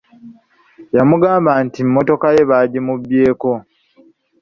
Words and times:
Yamugamba 0.97 1.51
nti 1.65 1.79
mmotoka 1.87 2.27
ye 2.35 2.43
baagimubbyeko. 2.49 3.51